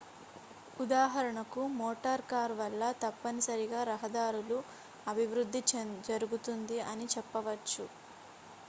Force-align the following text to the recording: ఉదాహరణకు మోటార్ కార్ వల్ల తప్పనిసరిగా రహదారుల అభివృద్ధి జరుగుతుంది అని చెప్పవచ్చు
ఉదాహరణకు 0.79 1.61
మోటార్ 1.75 2.23
కార్ 2.31 2.53
వల్ల 2.61 2.81
తప్పనిసరిగా 3.03 3.81
రహదారుల 3.91 4.57
అభివృద్ధి 5.07 5.63
జరుగుతుంది 6.09 6.79
అని 6.91 7.07
చెప్పవచ్చు 7.15 7.85